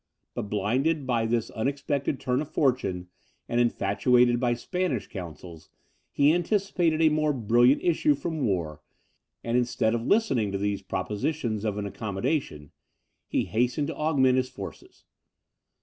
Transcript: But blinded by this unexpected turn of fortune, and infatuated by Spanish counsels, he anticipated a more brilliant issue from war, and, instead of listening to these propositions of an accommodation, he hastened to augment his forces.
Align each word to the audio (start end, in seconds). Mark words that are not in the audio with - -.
But 0.33 0.49
blinded 0.49 1.05
by 1.05 1.27
this 1.27 1.51
unexpected 1.51 2.19
turn 2.19 2.41
of 2.41 2.49
fortune, 2.49 3.09
and 3.47 3.61
infatuated 3.61 4.39
by 4.39 4.55
Spanish 4.55 5.05
counsels, 5.05 5.69
he 6.11 6.33
anticipated 6.33 7.03
a 7.03 7.09
more 7.09 7.31
brilliant 7.33 7.83
issue 7.83 8.15
from 8.15 8.43
war, 8.43 8.81
and, 9.43 9.55
instead 9.55 9.93
of 9.93 10.07
listening 10.07 10.51
to 10.53 10.57
these 10.57 10.81
propositions 10.81 11.63
of 11.63 11.77
an 11.77 11.85
accommodation, 11.85 12.71
he 13.27 13.45
hastened 13.45 13.89
to 13.89 13.95
augment 13.95 14.37
his 14.37 14.49
forces. 14.49 15.05